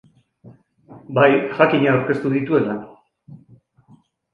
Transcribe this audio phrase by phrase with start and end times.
[1.19, 1.29] Bai,
[1.59, 2.83] jakina aurkeztu dituela.